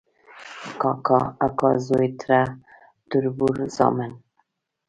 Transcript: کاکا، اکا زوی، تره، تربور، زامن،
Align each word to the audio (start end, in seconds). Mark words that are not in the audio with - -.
کاکا، 0.81 1.19
اکا 1.45 1.69
زوی، 1.85 2.09
تره، 2.19 2.41
تربور، 3.09 3.55
زامن، 3.75 4.11